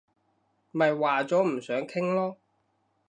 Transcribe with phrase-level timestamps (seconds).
[0.71, 2.35] 咪話咗唔想傾囉